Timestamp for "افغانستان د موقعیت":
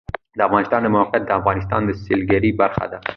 0.47-1.23